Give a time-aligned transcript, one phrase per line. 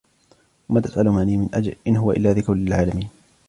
[0.69, 3.09] وما تسألهم عليه من أجر إن هو إلا ذكر للعالمين